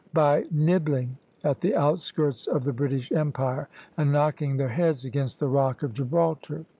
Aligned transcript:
By 0.15 0.45
nibbling 0.49 1.19
at 1.43 1.61
the 1.61 1.75
outskirts 1.75 2.47
of 2.47 2.63
the 2.63 2.73
British 2.73 3.11
Empire, 3.11 3.69
and 3.95 4.11
knocking 4.11 4.57
their 4.57 4.69
heads 4.69 5.05
against 5.05 5.39
the 5.39 5.47
Rock 5.47 5.83
of 5.83 5.93
Gibraltar. 5.93 6.65